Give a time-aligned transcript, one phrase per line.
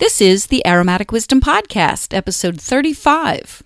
[0.00, 3.62] This is the Aromatic Wisdom Podcast, episode 35.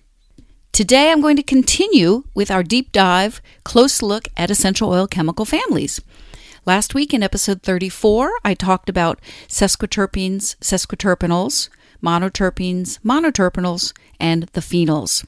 [0.73, 5.45] Today I'm going to continue with our deep dive, close look at essential oil chemical
[5.45, 6.01] families.
[6.65, 11.69] Last week in episode 34, I talked about sesquiterpenes, sesquiterpenols,
[12.03, 15.25] monoterpenes, monoterpenols, and the phenols.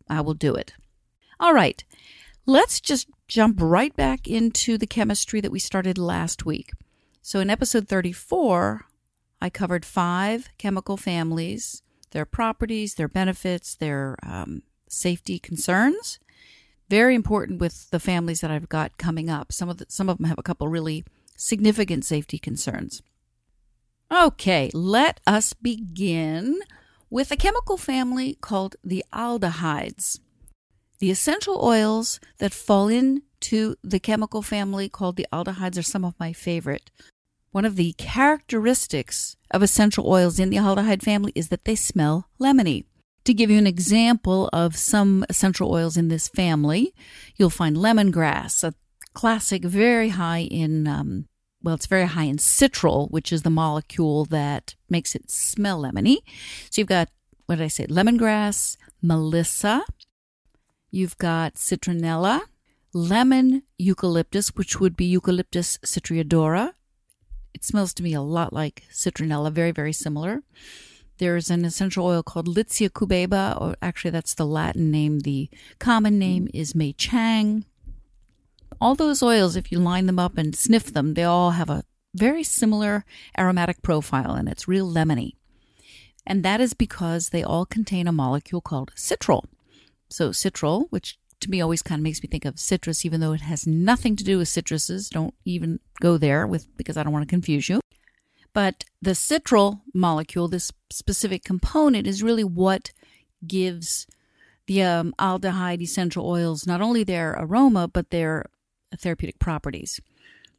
[0.09, 0.73] I will do it.
[1.39, 1.83] All right,
[2.45, 6.71] let's just jump right back into the chemistry that we started last week.
[7.21, 8.85] So in episode 34,
[9.41, 16.19] I covered five chemical families, their properties, their benefits, their um, safety concerns.
[16.89, 19.51] Very important with the families that I've got coming up.
[19.51, 21.03] Some of the, some of them have a couple really
[21.37, 23.01] significant safety concerns.
[24.11, 26.59] Okay, let us begin
[27.09, 30.19] with a chemical family called the aldehydes.
[30.99, 36.19] The essential oils that fall into the chemical family called the aldehydes are some of
[36.19, 36.89] my favorite.
[37.51, 42.29] One of the characteristics of essential oils in the aldehyde family is that they smell
[42.39, 42.85] lemony.
[43.25, 46.93] To give you an example of some essential oils in this family,
[47.35, 48.73] you'll find lemongrass, a
[49.17, 51.25] classic, very high in, um,
[51.63, 56.17] well, it's very high in citral, which is the molecule that makes it smell lemony.
[56.69, 57.09] So you've got,
[57.47, 59.83] what did I say, lemongrass, melissa,
[60.91, 62.41] you've got citronella,
[62.93, 66.73] lemon eucalyptus, which would be Eucalyptus citriodora.
[67.55, 70.43] It smells to me a lot like citronella, very, very similar.
[71.17, 75.21] There's an essential oil called Litsea cubeba, or actually that's the Latin name.
[75.21, 75.49] The
[75.79, 77.65] common name is May Chang
[78.79, 81.83] all those oils, if you line them up and sniff them, they all have a
[82.13, 83.05] very similar
[83.37, 85.33] aromatic profile and it's real lemony.
[86.25, 89.45] And that is because they all contain a molecule called citral.
[90.09, 93.33] So, citral, which to me always kind of makes me think of citrus, even though
[93.33, 95.09] it has nothing to do with citruses.
[95.09, 97.79] Don't even go there with because I don't want to confuse you.
[98.53, 102.91] But the citral molecule, this specific component, is really what
[103.45, 104.07] gives
[104.65, 108.43] the um, aldehyde essential oils not only their aroma but their
[108.95, 109.99] therapeutic properties.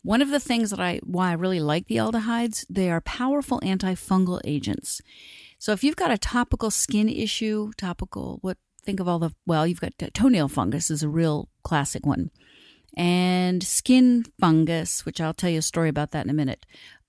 [0.02, 3.60] One of the things that I why I really like the aldehydes, they are powerful
[3.60, 5.00] antifungal agents.
[5.58, 9.66] So if you've got a topical skin issue, topical what think of all the well,
[9.66, 12.30] you've got toenail fungus is a real classic one.
[12.96, 16.64] And skin fungus, which I'll tell you a story about that in a minute.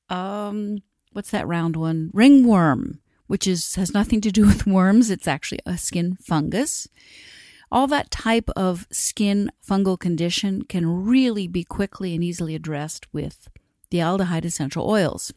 [0.10, 0.80] Um,
[1.14, 2.12] what's that round one?
[2.14, 5.10] Ringworm, which is has nothing to do with worms.
[5.10, 6.88] It's actually a skin fungus
[7.72, 13.50] all that type of skin fungal condition can really be quickly and easily addressed with
[13.92, 15.34] the aldehyde essential oils.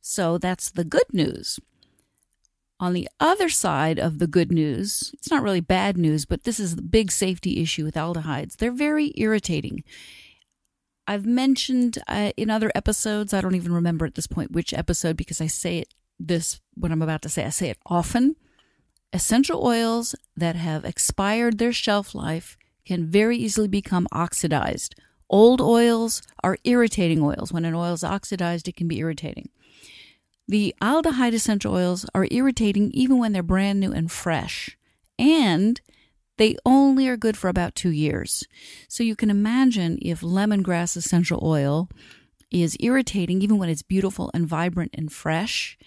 [0.00, 1.58] So that's the good news.
[2.80, 6.60] On the other side of the good news, it's not really bad news, but this
[6.60, 8.56] is the big safety issue with aldehydes.
[8.56, 9.84] They're very irritating.
[11.06, 15.16] I've mentioned uh, in other episodes, I don't even remember at this point which episode
[15.16, 18.36] because I say it this, what I'm about to say, I say it often
[19.14, 24.94] essential oils that have expired their shelf life can very easily become oxidized.
[25.30, 27.52] Old oils are irritating oils.
[27.52, 29.48] When an oil is oxidized, it can be irritating.
[30.46, 34.76] The aldehyde essential oils are irritating even when they're brand new and fresh.
[35.18, 35.80] And
[36.36, 38.44] they only are good for about two years.
[38.88, 41.88] So you can imagine if lemongrass essential oil
[42.50, 45.78] is irritating even when it's beautiful and vibrant and fresh.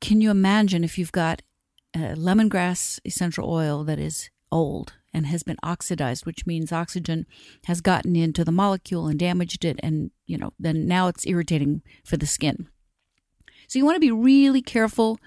[0.00, 1.42] Can you imagine if you've got
[1.92, 7.26] Uh, lemongrass essential oil that is old and has been oxidized, which means oxygen
[7.64, 11.82] has gotten into the molecule and damaged it, and you know, then now it's irritating
[12.04, 12.68] for the skin.
[13.66, 15.18] So you want to be really careful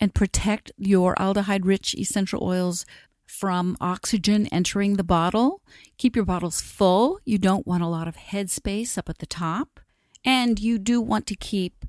[0.00, 2.86] and protect your aldehyde rich essential oils
[3.26, 5.60] from oxygen entering the bottle.
[5.98, 7.20] Keep your bottles full.
[7.24, 9.80] You don't want a lot of headspace up at the top.
[10.24, 11.86] And you do want to keep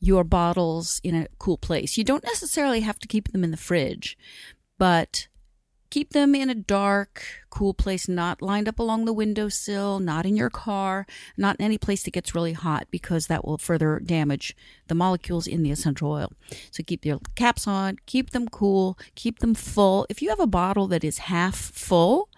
[0.00, 1.96] your bottles in a cool place.
[1.96, 4.18] You don't necessarily have to keep them in the fridge,
[4.78, 5.28] but
[5.94, 10.36] keep them in a dark, cool place, not lined up along the windowsill, not in
[10.36, 11.06] your car,
[11.36, 14.56] not in any place that gets really hot because that will further damage
[14.88, 16.32] the molecules in the essential oil.
[16.72, 20.04] So keep your caps on, keep them cool, keep them full.
[20.10, 22.28] If you have a bottle that is half full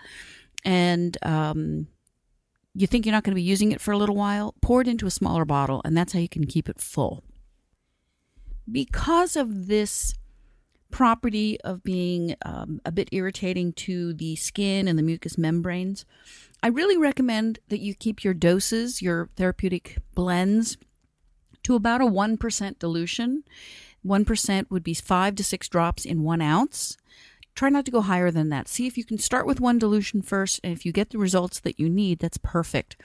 [0.63, 1.87] and um,
[2.75, 4.89] you think you're not going to be using it for a little while, pour it
[4.89, 7.25] into a smaller bottle, and that's how you can keep it full.
[8.71, 10.15] Because of this
[10.91, 16.05] property of being um, a bit irritating to the skin and the mucous membranes,
[16.63, 20.79] I really recommend that you keep your doses, your therapeutic blends,
[21.65, 23.45] to about a 1% dilution.
[24.05, 26.97] 1% would be five to six drops in one ounce.
[27.55, 28.69] Try not to go higher than that.
[28.69, 31.59] See if you can start with one dilution first, and if you get the results
[31.61, 32.97] that you need, that's perfect.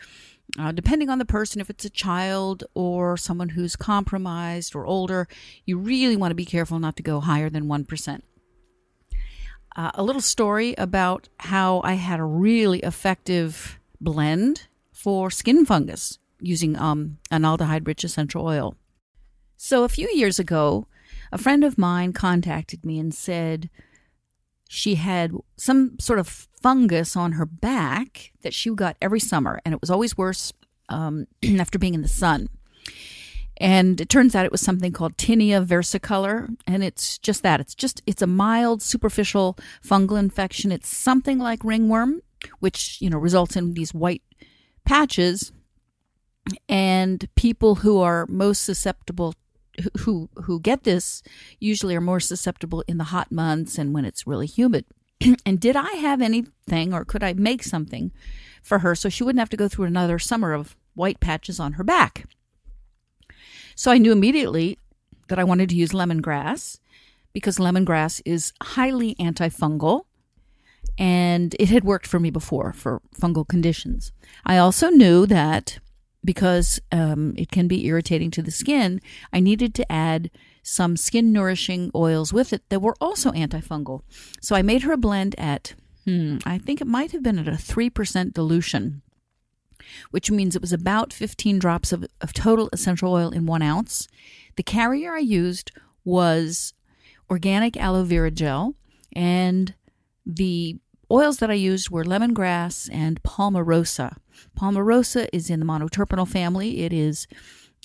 [0.60, 5.28] Uh, depending on the person, if it's a child or someone who's compromised or older,
[5.66, 8.22] you really want to be careful not to go higher than 1%.
[9.76, 16.20] Uh, a little story about how I had a really effective blend for skin fungus
[16.42, 18.76] using um, an aldehyde rich essential oil.
[19.56, 20.88] So, a few years ago,
[21.32, 23.70] a friend of mine contacted me and said
[24.74, 29.74] she had some sort of fungus on her back that she got every summer, and
[29.74, 30.54] it was always worse
[30.88, 31.28] um,
[31.60, 32.48] after being in the sun.
[33.58, 37.60] And it turns out it was something called tinea versicolor, and it's just that.
[37.60, 40.72] It's just it's a mild superficial fungal infection.
[40.72, 42.22] It's something like ringworm,
[42.60, 44.24] which you know results in these white
[44.86, 45.52] patches.
[46.70, 49.36] And people who are most susceptible
[50.00, 51.24] who who get this
[51.60, 54.86] usually are more susceptible in the hot months and when it's really humid.
[55.46, 58.12] and did I have anything or could I make something
[58.62, 61.74] for her so she wouldn't have to go through another summer of white patches on
[61.74, 62.26] her back?
[63.76, 64.78] So I knew immediately
[65.28, 66.80] that I wanted to use lemongrass
[67.34, 70.06] because lemongrass is highly antifungal
[70.98, 74.12] and it had worked for me before for fungal conditions.
[74.46, 75.80] I also knew that
[76.24, 79.02] because um, it can be irritating to the skin,
[79.34, 80.30] I needed to add
[80.64, 84.02] some skin nourishing oils with it that were also antifungal.
[84.42, 85.74] So I made her a blend at,
[86.06, 89.02] hmm, I think it might have been at a 3% dilution,
[90.12, 94.08] which means it was about 15 drops of, of total essential oil in one ounce.
[94.56, 95.72] The carrier I used
[96.04, 96.74] was
[97.30, 98.76] organic aloe vera gel,
[99.16, 99.74] and
[100.26, 100.78] the
[101.10, 104.18] oils that I used were lemongrass and palmarosa.
[104.58, 106.82] Palmarosa is in the monoterpenol family.
[106.82, 107.28] It is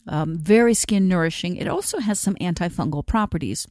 [0.07, 1.57] um, very skin nourishing.
[1.57, 3.67] It also has some antifungal properties.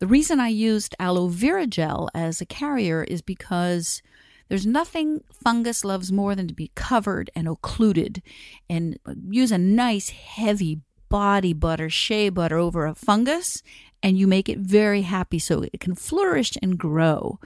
[0.00, 4.02] The reason I used aloe vera gel as a carrier is because
[4.48, 8.22] there's nothing fungus loves more than to be covered and occluded.
[8.68, 13.62] And use a nice heavy body butter, shea butter over a fungus,
[14.02, 17.38] and you make it very happy so it can flourish and grow.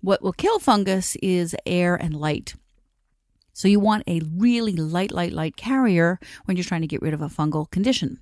[0.00, 2.54] What will kill fungus is air and light.
[3.52, 7.14] So you want a really light, light, light carrier when you're trying to get rid
[7.14, 8.20] of a fungal condition.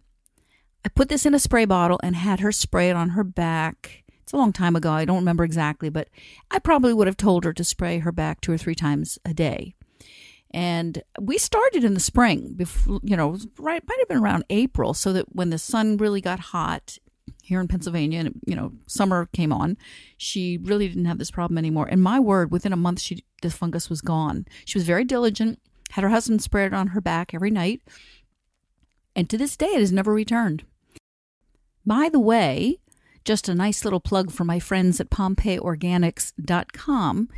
[0.84, 4.04] I put this in a spray bottle and had her spray it on her back.
[4.22, 4.90] It's a long time ago.
[4.92, 6.08] I don't remember exactly, but
[6.50, 9.34] I probably would have told her to spray her back two or three times a
[9.34, 9.74] day.
[10.50, 14.94] And we started in the spring, before, you know, right, might have been around April,
[14.94, 16.98] so that when the sun really got hot,
[17.48, 19.76] here in Pennsylvania, and you know, summer came on,
[20.16, 21.88] she really didn't have this problem anymore.
[21.90, 24.46] And my word, within a month, she this fungus was gone.
[24.64, 25.60] She was very diligent.
[25.90, 27.80] Had her husband spray it on her back every night,
[29.16, 30.64] and to this day, it has never returned.
[31.86, 32.80] By the way,
[33.24, 37.28] just a nice little plug for my friends at PompeiiOrganics.com.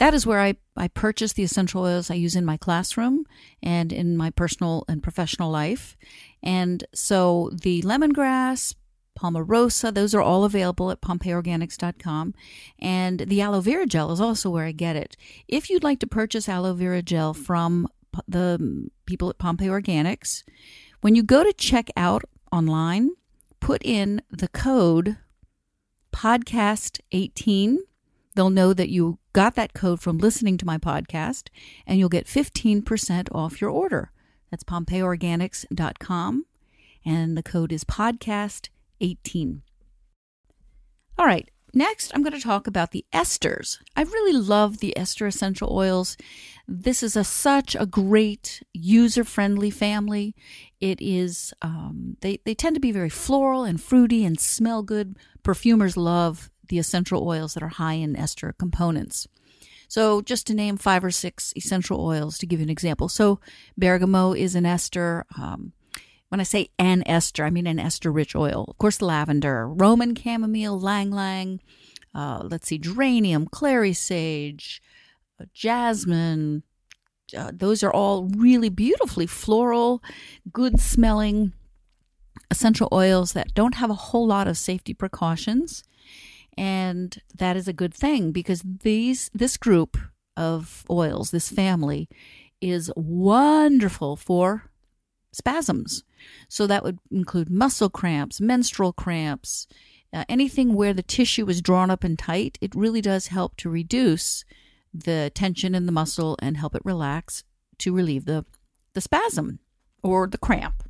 [0.00, 3.26] That is where I, I purchase the essential oils I use in my classroom
[3.62, 5.94] and in my personal and professional life.
[6.42, 8.74] And so the lemongrass,
[9.18, 9.92] Palmarosa.
[9.92, 12.34] Those are all available at PompeiiOrganics.com.
[12.78, 15.16] And the aloe vera gel is also where I get it.
[15.48, 17.88] If you'd like to purchase aloe vera gel from
[18.26, 20.42] the people at Pompeii Organics,
[21.00, 23.10] when you go to check out online,
[23.60, 25.16] put in the code
[26.12, 27.76] podcast18.
[28.34, 31.48] They'll know that you got that code from listening to my podcast,
[31.86, 34.12] and you'll get 15% off your order.
[34.50, 36.46] That's PompeiiOrganics.com,
[37.04, 38.68] and the code is podcast18.
[41.18, 43.78] All right, next I'm going to talk about the esters.
[43.96, 46.16] I really love the ester essential oils.
[46.66, 50.34] This is a such a great user friendly family.
[50.80, 55.16] It is um, they they tend to be very floral and fruity and smell good.
[55.42, 59.28] Perfumers love the essential oils that are high in ester components.
[59.88, 63.08] So, just to name five or six essential oils to give you an example.
[63.08, 63.40] So,
[63.76, 65.26] bergamot is an ester.
[65.36, 65.72] Um,
[66.30, 68.64] when I say an ester, I mean an ester rich oil.
[68.68, 71.60] Of course, lavender, Roman chamomile, ylang ylang.
[72.14, 74.82] Uh, let's see, geranium, clary sage,
[75.40, 76.62] uh, jasmine.
[77.36, 80.02] Uh, those are all really beautifully floral,
[80.52, 81.52] good smelling
[82.50, 85.84] essential oils that don't have a whole lot of safety precautions
[86.56, 89.96] and that is a good thing because these this group
[90.36, 92.08] of oils this family
[92.60, 94.69] is wonderful for
[95.32, 96.04] spasms
[96.48, 99.66] so that would include muscle cramps menstrual cramps
[100.12, 103.70] uh, anything where the tissue is drawn up and tight it really does help to
[103.70, 104.44] reduce
[104.92, 107.44] the tension in the muscle and help it relax
[107.78, 108.44] to relieve the
[108.94, 109.60] the spasm
[110.02, 110.82] or the cramp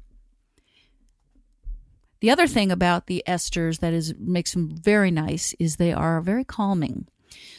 [2.21, 6.21] the other thing about the esters that is makes them very nice is they are
[6.21, 7.09] very calming.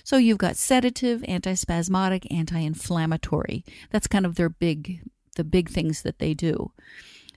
[0.03, 3.65] So you've got sedative, antispasmodic, anti-inflammatory.
[3.89, 5.01] That's kind of their big
[5.35, 6.71] the big things that they do.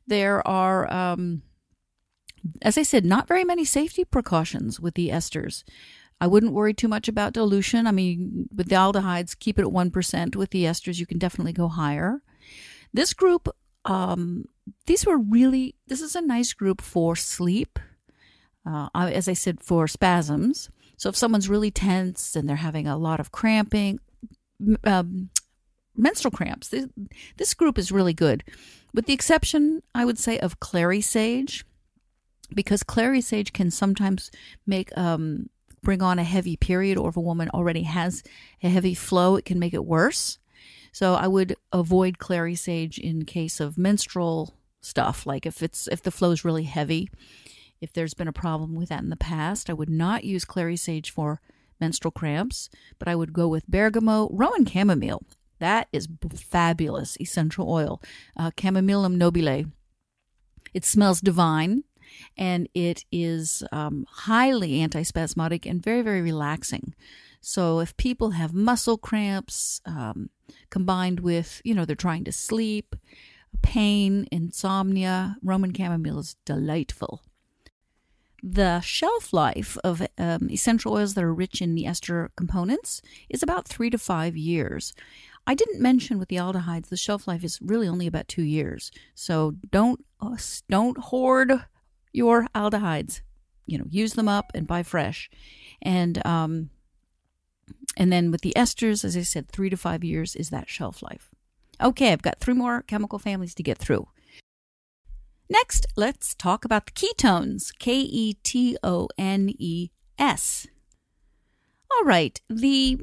[0.06, 1.42] There are um,
[2.60, 5.64] as I said, not very many safety precautions with the esters.
[6.20, 7.86] I wouldn't worry too much about dilution.
[7.86, 10.36] I mean, with the aldehydes, keep it at 1%.
[10.36, 12.22] With the esters, you can definitely go higher.
[12.92, 13.48] This group
[13.84, 14.46] um,
[14.86, 17.78] these were really, this is a nice group for sleep.
[18.66, 20.70] Uh, as I said, for spasms.
[20.96, 24.00] So if someone's really tense and they're having a lot of cramping,
[24.84, 25.28] um,
[25.96, 26.86] menstrual cramps, this,
[27.36, 28.44] this group is really good.
[28.92, 31.64] With the exception, I would say, of clary sage,
[32.54, 34.30] because clary sage can sometimes
[34.66, 35.48] make um,
[35.82, 38.22] bring on a heavy period, or if a woman already has
[38.62, 40.38] a heavy flow, it can make it worse.
[40.92, 46.02] So I would avoid clary sage in case of menstrual stuff, like if it's if
[46.02, 47.10] the flow is really heavy.
[47.80, 50.76] If there's been a problem with that in the past, I would not use clary
[50.76, 51.40] sage for
[51.80, 55.22] menstrual cramps, but I would go with bergamot, Roman chamomile.
[55.64, 58.02] That is fabulous essential oil,
[58.36, 59.64] uh, nobile.
[60.74, 61.84] It smells divine,
[62.36, 66.94] and it is um, highly antispasmodic and very very relaxing.
[67.40, 70.28] So if people have muscle cramps um,
[70.68, 72.94] combined with, you know, they're trying to sleep,
[73.62, 77.22] pain, insomnia, Roman chamomile is delightful.
[78.46, 83.42] The shelf life of um, essential oils that are rich in the ester components is
[83.42, 84.92] about three to five years.
[85.46, 88.90] I didn't mention with the aldehydes, the shelf life is really only about two years.
[89.14, 90.36] So don't uh,
[90.68, 91.52] don't hoard
[92.12, 93.20] your aldehydes.
[93.66, 95.30] You know, use them up and buy fresh.
[95.82, 96.70] And um,
[97.96, 101.02] and then with the esters, as I said, three to five years is that shelf
[101.02, 101.30] life.
[101.80, 104.08] Okay, I've got three more chemical families to get through.
[105.50, 110.66] Next, let's talk about the ketones K E T O N E S.
[111.90, 112.98] All right, the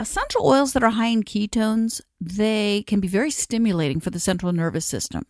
[0.00, 4.52] essential oils that are high in ketones, they can be very stimulating for the central
[4.52, 5.24] nervous system.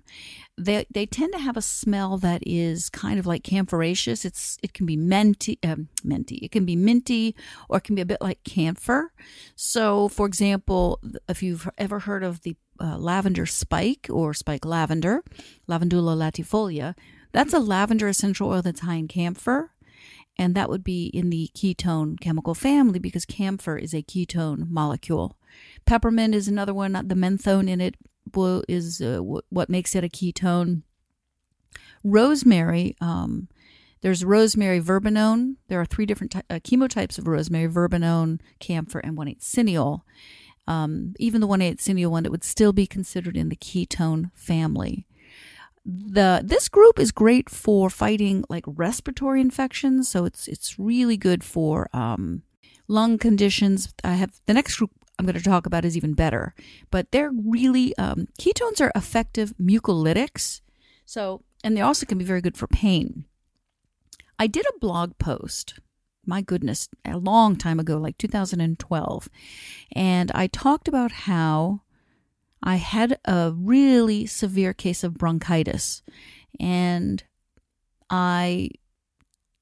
[0.56, 4.25] They, they tend to have a smell that is kind of like camphoraceous.
[4.25, 6.37] It's it can be minty, um, minty.
[6.37, 7.37] It can be minty,
[7.68, 9.12] or it can be a bit like camphor.
[9.54, 15.22] So, for example, if you've ever heard of the uh, lavender spike or spike lavender,
[15.68, 16.94] Lavandula latifolia,
[17.32, 19.72] that's a lavender essential oil that's high in camphor
[20.38, 25.37] and that would be in the ketone chemical family because camphor is a ketone molecule.
[25.85, 26.92] Peppermint is another one.
[26.92, 27.97] The menthone in it
[28.68, 30.83] is uh, what makes it a ketone.
[32.04, 33.49] Rosemary, um,
[34.00, 35.57] there's rosemary verbenone.
[35.66, 40.02] There are three different ty- uh, chemotypes of rosemary: verbenone, camphor, and 1,8 cineol.
[40.68, 45.08] Um, even the 1,8 cineol one, it would still be considered in the ketone family
[45.90, 51.42] the this group is great for fighting like respiratory infections so it's it's really good
[51.42, 52.42] for um,
[52.88, 56.54] lung conditions i have the next group i'm going to talk about is even better
[56.90, 60.61] but they're really um, ketones are effective mucolytics
[61.07, 63.25] so and they also can be very good for pain
[64.38, 65.80] I did a blog post,
[66.25, 69.28] my goodness, a long time ago, like 2012.
[69.92, 71.80] And I talked about how
[72.62, 76.03] I had a really severe case of bronchitis.
[76.59, 77.23] And
[78.11, 78.71] I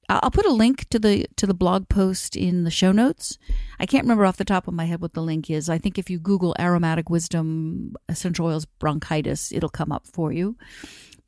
[0.09, 3.37] I'll put a link to the to the blog post in the show notes.
[3.79, 5.69] I can't remember off the top of my head what the link is.
[5.69, 10.55] I think if you Google aromatic wisdom essential oils bronchitis, it'll come up for you.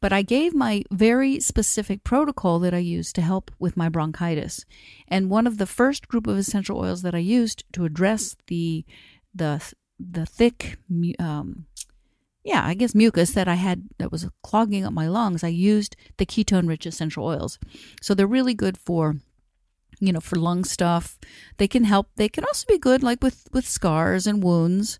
[0.01, 4.65] But I gave my very specific protocol that I used to help with my bronchitis.
[5.09, 8.85] And one of the first group of essential oils that I used to address the
[9.35, 9.61] the
[9.99, 10.77] the thick
[11.19, 11.65] um,
[12.43, 15.95] yeah, I guess mucus that I had that was clogging up my lungs, I used
[16.17, 17.59] the ketone rich essential oils.
[18.01, 19.17] So they're really good for
[19.99, 21.19] you know, for lung stuff.
[21.57, 22.09] They can help.
[22.15, 24.99] They can also be good like with with scars and wounds.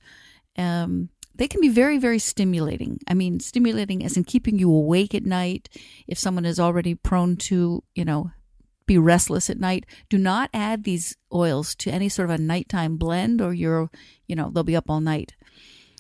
[0.58, 3.00] Um they can be very very stimulating.
[3.08, 5.70] I mean, stimulating as in keeping you awake at night
[6.08, 8.32] if someone is already prone to, you know,
[8.90, 9.86] be restless at night.
[10.10, 13.90] Do not add these oils to any sort of a nighttime blend or you're,
[14.28, 15.36] you know, they'll be up all night.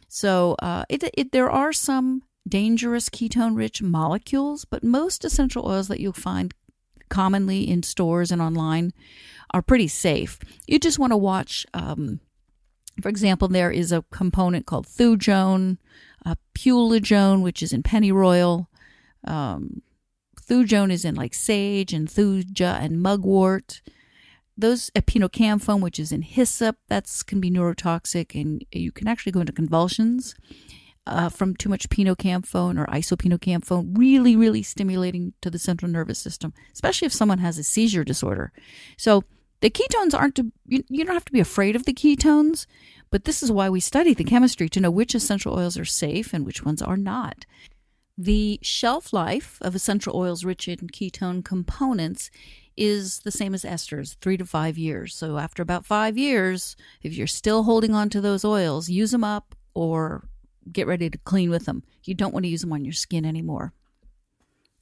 [0.08, 5.88] So uh, it, it, there are some dangerous ketone rich molecules, but most essential oils
[5.88, 6.51] that you'll find
[7.10, 8.91] commonly in stores and online
[9.53, 10.39] are pretty safe.
[10.67, 11.67] You just want to watch.
[11.75, 12.19] Um,
[13.01, 15.77] for example, there is a component called thujone,
[16.25, 16.36] uh,
[17.41, 18.67] which is in pennyroyal.
[19.25, 19.84] Um,
[20.50, 23.82] thujone is in like sage and thuja and mugwort
[24.60, 29.39] those epinocamphone, which is in hyssop, that's can be neurotoxic, and you can actually go
[29.39, 30.36] into convulsions
[31.08, 33.98] uh, from too much pinocamphone or isopinocamphone.
[33.98, 38.51] Really, really stimulating to the central nervous system, especially if someone has a seizure disorder.
[38.98, 39.24] So
[39.62, 42.65] the ketones aren't to, you, you don't have to be afraid of the ketones,
[43.12, 46.34] but this is why we study the chemistry to know which essential oils are safe
[46.34, 47.46] and which ones are not.
[48.22, 52.30] The shelf life of essential oils rich in ketone components
[52.76, 55.16] is the same as esters, three to five years.
[55.16, 59.24] So after about five years, if you're still holding on to those oils, use them
[59.24, 60.27] up or
[60.70, 61.82] get ready to clean with them.
[62.03, 63.72] You don't want to use them on your skin anymore.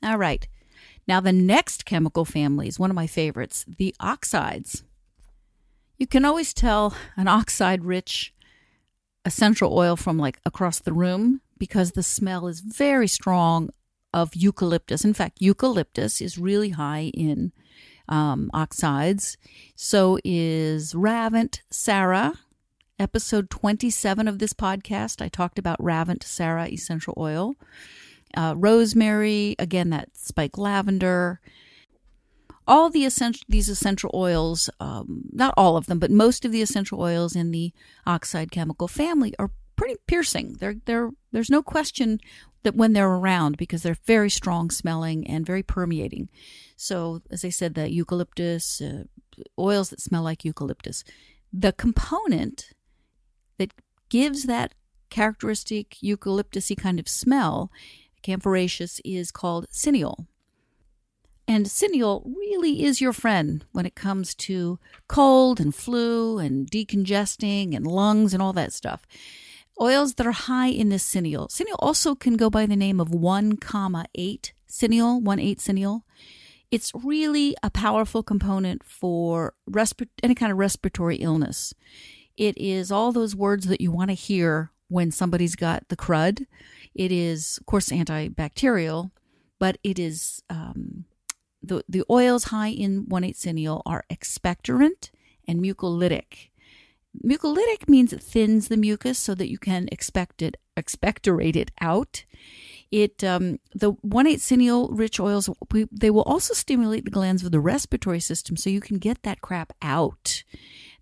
[0.01, 0.47] All right.
[1.07, 4.83] Now, the next chemical family is one of my favorites the oxides.
[5.99, 8.33] You can always tell an oxide rich
[9.25, 13.69] essential oil from like across the room because the smell is very strong
[14.13, 15.03] of eucalyptus.
[15.03, 17.51] In fact, eucalyptus is really high in
[18.09, 19.37] um, oxides.
[19.75, 22.37] So is Ravintsara.
[22.99, 27.55] Episode 27 of this podcast, I talked about Ravintsara essential oil.
[28.35, 31.39] Uh, rosemary, again, that spike lavender.
[32.67, 36.61] All the essential these essential oils, um, not all of them, but most of the
[36.61, 37.71] essential oils in the
[38.05, 40.57] oxide chemical family are pretty piercing.
[40.59, 42.19] They're, they're, there's no question
[42.63, 46.27] that when they're around because they're very strong smelling and very permeating.
[46.75, 49.03] So, as I said, the eucalyptus, uh,
[49.57, 51.03] oils that smell like eucalyptus.
[51.53, 52.71] The component
[53.57, 53.71] that
[54.09, 54.73] gives that
[55.09, 57.71] characteristic eucalyptusy kind of smell,
[58.23, 60.27] camphoraceous, is called cineol.
[61.47, 67.73] And cineol really is your friend when it comes to cold and flu and decongesting
[67.73, 69.07] and lungs and all that stuff.
[69.79, 71.49] Oils that are high in this cineol.
[71.49, 76.01] Cineol also can go by the name of 1, comma 8 cineol, 1 8 cineol.
[76.71, 79.53] It's really a powerful component for
[80.23, 81.73] any kind of respiratory illness.
[82.35, 86.45] It is all those words that you want to hear when somebody's got the crud.
[86.93, 89.11] It is, of course, antibacterial,
[89.59, 91.05] but it is um,
[91.61, 95.11] the the oils high in 1,8 cineol are expectorant
[95.47, 96.49] and mucolytic.
[97.23, 102.25] Mucolytic means it thins the mucus so that you can expect it, expectorate it out.
[102.91, 105.49] It um, the one eight cineol rich oils
[105.91, 109.41] they will also stimulate the glands of the respiratory system so you can get that
[109.41, 110.43] crap out.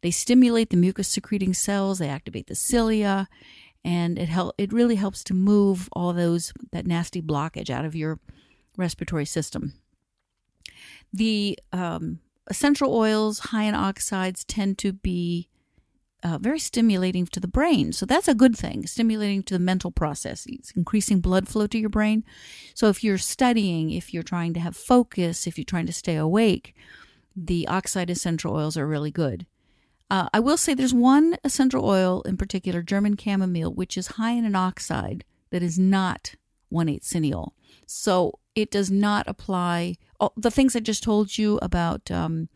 [0.02, 2.00] They stimulate the mucus secreting cells.
[2.00, 3.28] They activate the cilia,
[3.84, 7.96] and it help it really helps to move all those that nasty blockage out of
[7.96, 8.20] your
[8.78, 9.74] respiratory system.
[11.14, 15.50] The um, essential oils high in oxides tend to be
[16.26, 17.94] uh, very stimulating to the brain.
[17.94, 21.90] So that's a good thing, stimulating to the mental processes, increasing blood flow to your
[21.90, 22.24] brain.
[22.74, 26.16] So if you're studying, if you're trying to have focus, if you're trying to stay
[26.16, 26.74] awake,
[27.36, 29.46] the oxide essential oils are really good.
[30.10, 34.32] Uh, I will say there's one essential oil in particular, German chamomile, which is high
[34.32, 36.34] in an oxide that is not
[36.70, 37.52] 1 8 cineol.
[37.86, 39.98] So it does not apply.
[40.20, 42.50] All, the things I just told you about, um,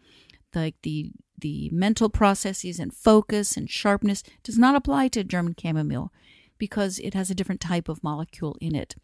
[0.56, 6.12] like the the mental processes and focus and sharpness does not apply to German chamomile
[6.58, 8.96] because it has a different type of molecule in it.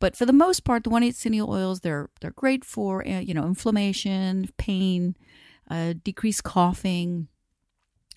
[0.00, 3.34] But for the most part, the one essential oils they're they're great for uh, you
[3.34, 5.16] know inflammation, pain,
[5.70, 7.28] uh, decreased coughing.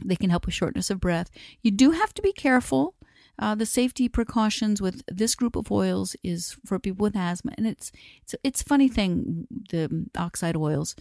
[0.04, 1.30] They can help with shortness of breath.
[1.62, 2.96] You do have to be careful.
[3.40, 7.68] Uh, the safety precautions with this group of oils is for people with asthma, and
[7.68, 7.92] it's
[8.24, 9.48] it's it's funny thing.
[9.70, 10.96] The oxide oils,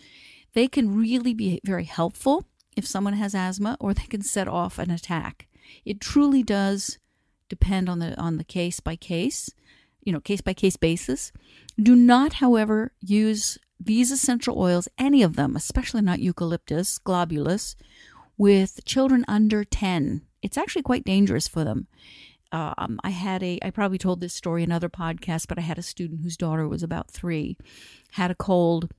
[0.56, 2.46] they can really be very helpful
[2.78, 5.46] if someone has asthma, or they can set off an attack.
[5.84, 6.98] It truly does
[7.50, 9.50] depend on the on the case by case,
[10.02, 11.30] you know, case by case basis.
[11.78, 17.76] Do not, however, use these essential oils, any of them, especially not eucalyptus globulus,
[18.38, 20.22] with children under 10.
[20.40, 21.86] It's actually quite dangerous for them.
[22.50, 25.78] Um, I had a, I probably told this story in other podcasts, but I had
[25.78, 27.58] a student whose daughter was about three,
[28.12, 28.90] had a cold.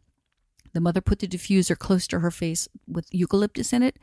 [0.77, 3.97] The mother put the diffuser close to her face with eucalyptus in it,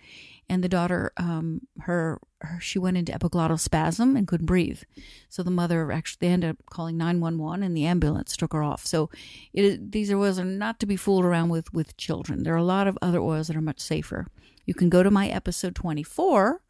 [0.49, 4.83] and the daughter, um, her, her, she went into epiglottal spasm and couldn't breathe.
[5.29, 8.53] So the mother actually they ended up calling nine one one, and the ambulance took
[8.53, 8.85] her off.
[8.87, 9.09] So
[9.53, 12.43] it, these oils are not to be fooled around with with children.
[12.43, 14.27] There are a lot of other oils that are much safer.
[14.67, 16.61] You can go to my episode twenty four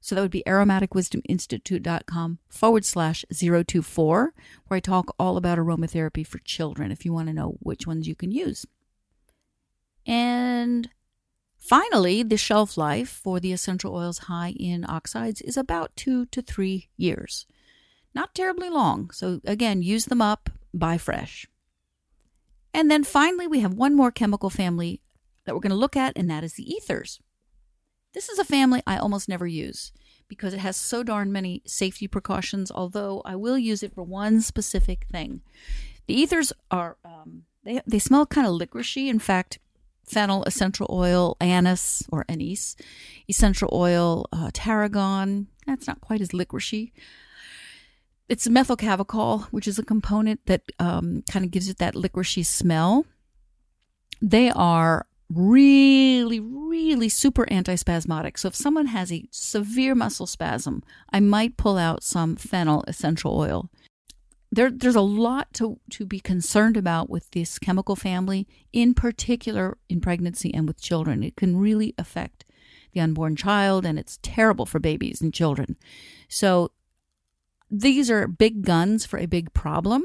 [0.00, 4.34] so that would be aromaticwisdominstitute.com forward slash 024,
[4.66, 8.08] where I talk all about aromatherapy for children if you want to know which ones
[8.08, 8.66] you can use.
[10.06, 10.90] And
[11.56, 16.42] finally, the shelf life for the essential oils high in oxides is about two to
[16.42, 17.46] three years.
[18.14, 19.10] Not terribly long.
[19.10, 21.46] So again, use them up, buy fresh.
[22.72, 25.00] And then finally, we have one more chemical family
[25.44, 27.20] that we're going to look at, and that is the ethers.
[28.12, 29.92] This is a family I almost never use
[30.28, 34.40] because it has so darn many safety precautions, although I will use it for one
[34.40, 35.42] specific thing.
[36.06, 39.08] The ethers are, um, they, they smell kind of licoricey.
[39.08, 39.58] In fact,
[40.04, 42.76] fennel, essential oil, anise or anise,
[43.28, 46.92] essential oil, uh, tarragon, that's not quite as licoricey.
[48.28, 52.44] It's methyl chavicol, which is a component that um, kind of gives it that licoricey
[52.44, 53.04] smell.
[54.22, 58.38] They are really, really super antispasmodic.
[58.38, 63.36] So if someone has a severe muscle spasm, I might pull out some fennel essential
[63.38, 63.70] oil.
[64.54, 69.78] There, there's a lot to, to be concerned about with this chemical family, in particular
[69.88, 71.24] in pregnancy and with children.
[71.24, 72.44] It can really affect
[72.92, 75.76] the unborn child, and it's terrible for babies and children.
[76.28, 76.70] So
[77.68, 80.04] these are big guns for a big problem.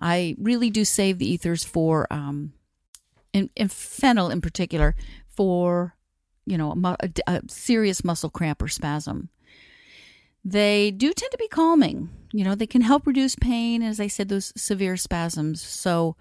[0.00, 2.54] I really do save the ethers for um,
[3.32, 4.96] and, and fennel in particular,
[5.28, 5.94] for
[6.44, 9.28] you know a, a, serious muscle cramp or spasm.
[10.44, 12.10] They do tend to be calming.
[12.32, 15.62] You know, they can help reduce pain, as I said, those severe spasms.
[15.62, 16.16] So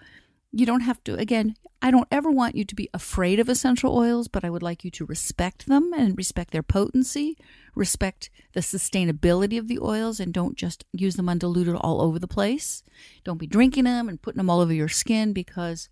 [0.52, 3.98] you don't have to, again, I don't ever want you to be afraid of essential
[3.98, 7.36] oils, but I would like you to respect them and respect their potency,
[7.76, 12.28] respect the sustainability of the oils, and don't just use them undiluted all over the
[12.28, 12.84] place.
[13.26, 15.90] Don't be drinking them and putting them all over your skin because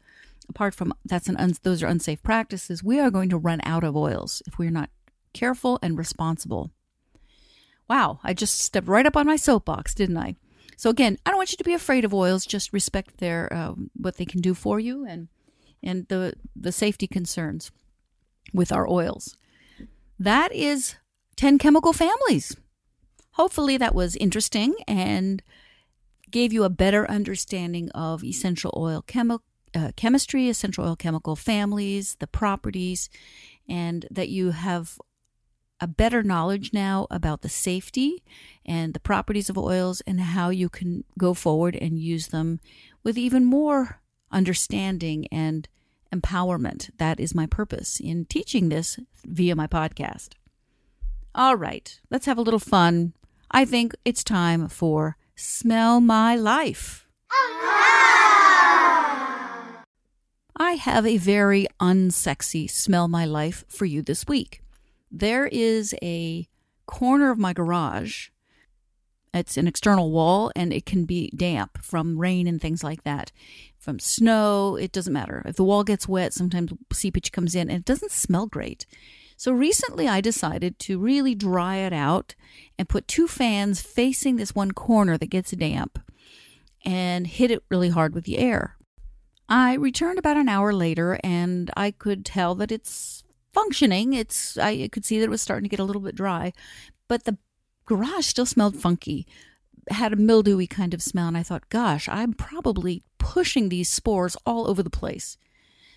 [0.48, 3.84] apart from that's an un, those are unsafe practices, we are going to run out
[3.84, 4.92] of oils if we're not
[5.34, 6.72] careful and responsible.
[7.92, 10.38] Wow, I just stepped right up on my soapbox, didn't I?
[10.78, 12.46] So again, I don't want you to be afraid of oils.
[12.46, 15.28] Just respect their uh, what they can do for you and
[15.84, 17.70] and the the safety concerns
[18.54, 19.36] with our oils.
[20.18, 20.96] That is
[21.36, 22.56] ten chemical families.
[23.32, 25.44] Hopefully, that was interesting and
[26.30, 29.44] gave you a better understanding of essential oil chemical
[29.76, 33.10] uh, chemistry, essential oil chemical families, the properties,
[33.68, 34.98] and that you have
[35.82, 38.24] a better knowledge now about the safety
[38.64, 42.60] and the properties of oils and how you can go forward and use them
[43.04, 44.00] with even more
[44.32, 45.68] understanding and
[46.14, 46.92] empowerment.
[46.98, 50.34] That is my purpose in teaching this via my podcast.
[51.34, 53.14] All right, let's have a little fun.
[53.50, 57.08] I think it's time for Smell My Life.
[60.58, 64.62] I have a very unsexy smell my life for you this week.
[65.12, 66.48] There is a
[66.86, 68.30] corner of my garage.
[69.34, 73.32] It's an external wall and it can be damp from rain and things like that.
[73.78, 75.42] From snow, it doesn't matter.
[75.46, 78.86] If the wall gets wet, sometimes seepage comes in and it doesn't smell great.
[79.38, 82.36] So recently I decided to really dry it out
[82.78, 86.00] and put two fans facing this one corner that gets damp
[86.86, 88.78] and hit it really hard with the air.
[89.50, 94.14] I returned about an hour later and I could tell that it's functioning.
[94.14, 96.54] It's I could see that it was starting to get a little bit dry,
[97.08, 97.38] but the
[97.86, 99.28] garage still smelled funky.
[99.90, 104.38] Had a mildewy kind of smell and I thought, "Gosh, I'm probably pushing these spores
[104.46, 105.38] all over the place."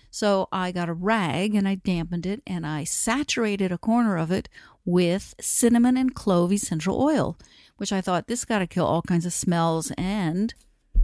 [0.09, 4.31] So I got a rag and I dampened it and I saturated a corner of
[4.31, 4.47] it
[4.85, 7.37] with cinnamon and clove essential oil,
[7.77, 10.53] which I thought this got to kill all kinds of smells and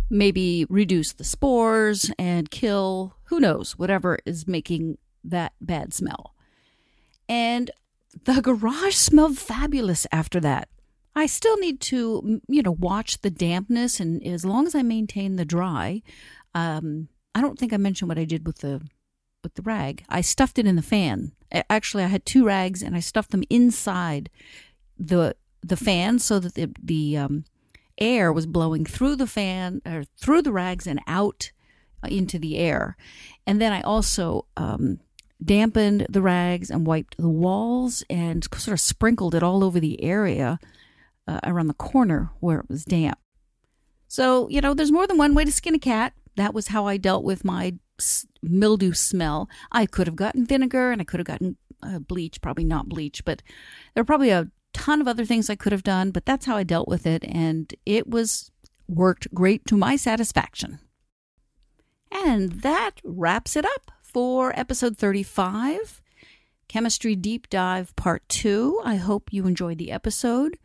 [0.10, 6.34] maybe reduce the spores and kill who knows whatever is making that bad smell.
[7.32, 7.72] And
[8.26, 10.68] the garage smelled fabulous after that.
[11.16, 15.38] I still need to, you know, watch the dampness, and as long as I maintain
[15.38, 16.02] the dry,
[16.54, 18.82] um, I don't think I mentioned what I did with the
[19.44, 20.04] with the rag.
[20.10, 21.32] I stuffed it in the fan.
[21.70, 24.30] Actually, I had two rags, and I stuffed them inside
[24.98, 27.46] the the fan so that the the um,
[27.98, 31.52] air was blowing through the fan or through the rags and out
[32.10, 32.98] into the air.
[33.48, 35.00] And then I also um,
[35.44, 40.04] dampened the rags and wiped the walls and sort of sprinkled it all over the
[40.04, 40.60] area
[41.28, 43.18] uh, around the corner where it was damp.
[44.08, 46.14] So, you know, there's more than one way to skin a cat.
[46.36, 47.76] That was how I dealt with my
[48.42, 49.50] mildew smell.
[49.72, 53.24] I could have gotten vinegar and I could have gotten uh, bleach, probably not bleach,
[53.26, 53.42] but
[53.94, 56.58] there are probably a ton of other things I could have done, but that's how
[56.58, 57.24] I dealt with it.
[57.24, 58.52] And it was
[58.88, 60.80] worked great to my satisfaction.
[62.12, 66.02] And that wraps it up for episode 35,
[66.68, 68.82] Chemistry Deep Dive Part 2.
[68.84, 70.58] I hope you enjoyed the episode.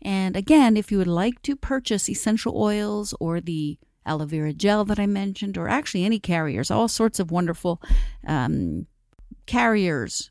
[0.00, 4.84] And again, if you would like to purchase essential oils or the aloe vera gel
[4.86, 7.80] that I mentioned, or actually any carriers, all sorts of wonderful
[8.26, 8.86] um,
[9.46, 10.30] carriers,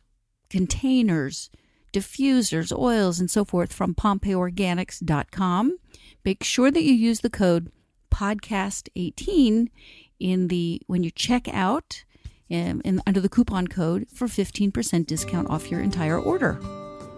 [0.50, 1.50] containers,
[1.92, 5.78] diffusers, oils, and so forth from PompeiiOrganics.com.
[6.26, 7.72] Make sure that you use the code
[8.12, 9.68] podcast18
[10.20, 12.04] in the when you check out
[12.54, 16.60] um, in, under the coupon code for 15% discount off your entire order.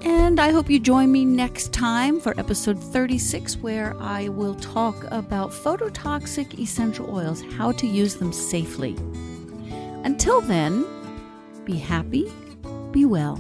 [0.02, 5.04] And I hope you join me next time for episode 36, where I will talk
[5.12, 8.96] about phototoxic essential oils, how to use them safely.
[10.04, 10.86] Until then,
[11.66, 12.32] be happy,
[12.92, 13.40] be well